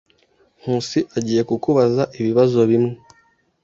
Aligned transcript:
Nkusi 0.59 0.99
agiye 1.17 1.41
kukubaza 1.49 2.03
ibibazo 2.19 2.59
bimwe. 2.69 2.93